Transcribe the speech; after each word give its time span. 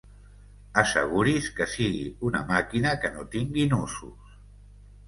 Asseguri's 0.81 1.49
que 1.59 1.67
sigui 1.75 2.01
una 2.31 2.43
màquina 2.53 2.95
que 3.05 3.17
no 3.21 3.31
tingui 3.39 3.69
nusos. 3.77 4.39